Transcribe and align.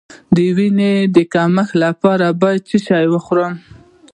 د 0.35 0.37
وینې 0.57 0.93
د 1.15 1.17
کمښت 1.33 1.73
لپاره 1.83 2.27
باید 2.41 2.61
څه 2.69 2.77
شی 2.85 3.05
وخورم؟ 3.13 3.53